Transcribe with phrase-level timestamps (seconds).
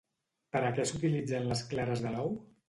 [0.55, 2.35] Per a què s'utilitzen les clares de l'ou?